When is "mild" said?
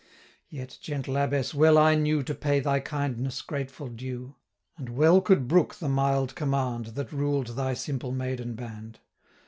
5.89-6.33